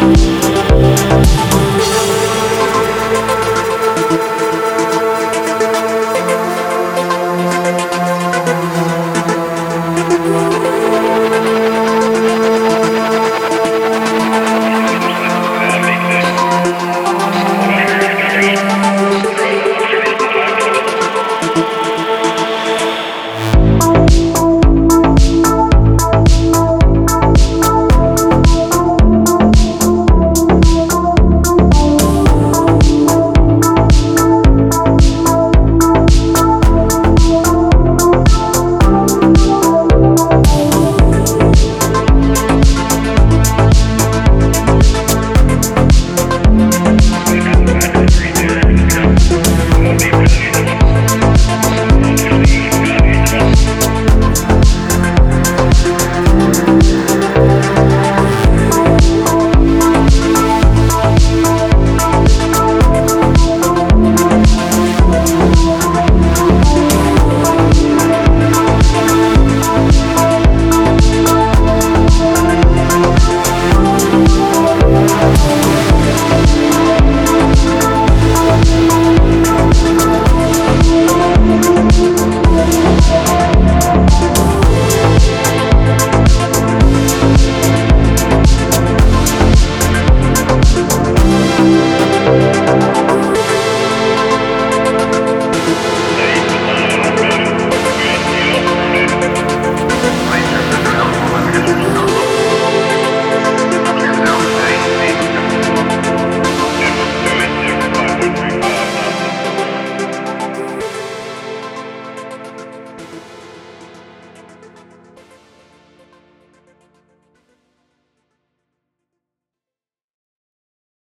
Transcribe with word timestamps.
Peace. 0.00 0.33